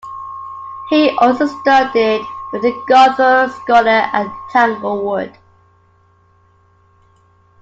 [0.89, 5.37] He also studied with Gunther Schuller at Tanglewood.